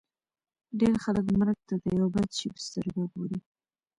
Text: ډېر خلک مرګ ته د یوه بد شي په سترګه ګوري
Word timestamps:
ډېر 0.79 0.95
خلک 1.03 1.25
مرګ 1.39 1.57
ته 1.67 1.75
د 1.83 1.85
یوه 1.97 2.09
بد 2.15 2.29
شي 2.37 2.47
په 2.53 2.59
سترګه 2.67 3.03
ګوري 3.13 3.39